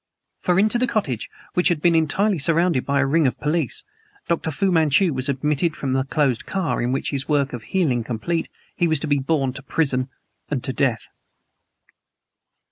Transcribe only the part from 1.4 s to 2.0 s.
which had been